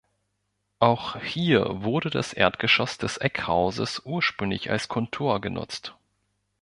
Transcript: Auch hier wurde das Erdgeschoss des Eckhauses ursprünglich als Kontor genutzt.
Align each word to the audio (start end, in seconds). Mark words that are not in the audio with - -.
Auch 0.79 1.15
hier 1.21 1.83
wurde 1.83 2.09
das 2.09 2.33
Erdgeschoss 2.33 2.97
des 2.97 3.17
Eckhauses 3.17 4.01
ursprünglich 4.03 4.71
als 4.71 4.87
Kontor 4.87 5.39
genutzt. 5.41 5.93